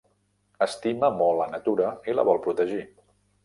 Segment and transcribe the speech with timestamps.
[0.65, 2.83] Estima molt la natura i la vol protegir.